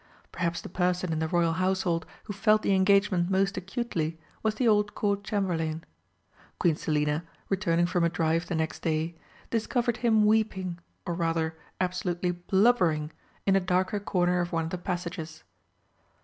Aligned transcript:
Perhaps 0.31 0.61
the 0.61 0.67
person 0.67 1.13
in 1.13 1.19
the 1.19 1.27
Royal 1.27 1.53
Household 1.53 2.07
who 2.23 2.33
felt 2.33 2.63
the 2.63 2.73
engagement 2.73 3.29
most 3.29 3.55
acutely 3.55 4.17
was 4.41 4.55
the 4.55 4.67
old 4.67 4.95
Court 4.95 5.23
Chamberlain. 5.23 5.83
Queen 6.57 6.75
Selina, 6.75 7.23
returning 7.49 7.85
from 7.85 8.03
a 8.03 8.09
drive 8.09 8.47
the 8.47 8.55
next 8.55 8.81
day, 8.81 9.15
discovered 9.51 9.97
him 9.97 10.25
weeping, 10.25 10.79
or 11.05 11.13
rather 11.13 11.55
absolutely 11.79 12.31
blubbering, 12.31 13.11
in 13.45 13.55
a 13.55 13.59
darker 13.59 13.99
corner 13.99 14.41
of 14.41 14.51
one 14.51 14.63
of 14.63 14.71
the 14.71 14.79
passages. 14.79 15.43